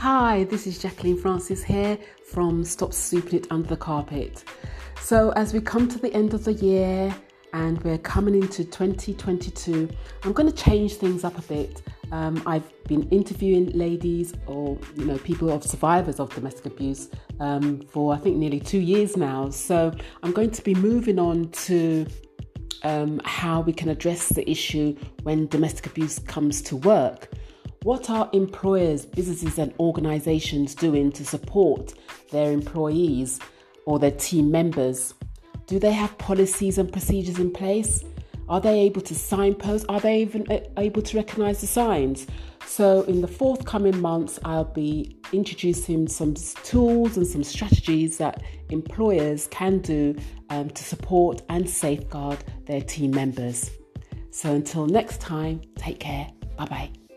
Hi, 0.00 0.44
this 0.44 0.66
is 0.66 0.78
Jacqueline 0.78 1.18
Francis 1.18 1.62
here 1.62 1.98
from 2.24 2.64
Stop 2.64 2.94
Sweeping 2.94 3.40
It 3.40 3.46
Under 3.50 3.68
the 3.68 3.76
Carpet. 3.76 4.44
So, 4.98 5.28
as 5.32 5.52
we 5.52 5.60
come 5.60 5.88
to 5.88 5.98
the 5.98 6.10
end 6.14 6.32
of 6.32 6.42
the 6.42 6.54
year 6.54 7.14
and 7.52 7.78
we're 7.82 7.98
coming 7.98 8.34
into 8.34 8.64
2022, 8.64 9.90
I'm 10.22 10.32
going 10.32 10.50
to 10.50 10.56
change 10.56 10.94
things 10.94 11.22
up 11.22 11.36
a 11.36 11.42
bit. 11.42 11.82
Um, 12.12 12.42
I've 12.46 12.64
been 12.84 13.06
interviewing 13.10 13.72
ladies 13.72 14.32
or 14.46 14.78
you 14.96 15.04
know 15.04 15.18
people 15.18 15.50
of 15.50 15.64
survivors 15.64 16.18
of 16.18 16.34
domestic 16.34 16.64
abuse 16.64 17.10
um, 17.38 17.82
for 17.82 18.14
I 18.14 18.16
think 18.16 18.38
nearly 18.38 18.58
two 18.58 18.80
years 18.80 19.18
now. 19.18 19.50
So 19.50 19.94
I'm 20.22 20.32
going 20.32 20.52
to 20.52 20.62
be 20.62 20.74
moving 20.74 21.18
on 21.18 21.50
to 21.66 22.06
um, 22.84 23.20
how 23.26 23.60
we 23.60 23.74
can 23.74 23.90
address 23.90 24.30
the 24.30 24.50
issue 24.50 24.96
when 25.24 25.46
domestic 25.48 25.84
abuse 25.84 26.20
comes 26.20 26.62
to 26.62 26.76
work. 26.76 27.28
What 27.82 28.10
are 28.10 28.28
employers, 28.34 29.06
businesses, 29.06 29.58
and 29.58 29.72
organizations 29.80 30.74
doing 30.74 31.10
to 31.12 31.24
support 31.24 31.94
their 32.30 32.52
employees 32.52 33.40
or 33.86 33.98
their 33.98 34.10
team 34.10 34.50
members? 34.50 35.14
Do 35.66 35.78
they 35.78 35.92
have 35.92 36.16
policies 36.18 36.76
and 36.76 36.92
procedures 36.92 37.38
in 37.38 37.50
place? 37.50 38.04
Are 38.50 38.60
they 38.60 38.80
able 38.80 39.00
to 39.02 39.14
signpost? 39.14 39.86
Are 39.88 39.98
they 39.98 40.20
even 40.20 40.46
able 40.76 41.00
to 41.00 41.16
recognize 41.16 41.62
the 41.62 41.66
signs? 41.66 42.26
So, 42.66 43.02
in 43.02 43.22
the 43.22 43.28
forthcoming 43.28 43.98
months, 43.98 44.38
I'll 44.44 44.64
be 44.64 45.16
introducing 45.32 46.06
some 46.06 46.34
tools 46.34 47.16
and 47.16 47.26
some 47.26 47.42
strategies 47.42 48.18
that 48.18 48.42
employers 48.68 49.46
can 49.50 49.78
do 49.78 50.16
um, 50.50 50.68
to 50.68 50.84
support 50.84 51.40
and 51.48 51.68
safeguard 51.68 52.44
their 52.66 52.82
team 52.82 53.12
members. 53.12 53.70
So, 54.30 54.52
until 54.52 54.86
next 54.86 55.20
time, 55.20 55.62
take 55.76 55.98
care. 55.98 56.28
Bye 56.58 56.66
bye. 56.66 57.09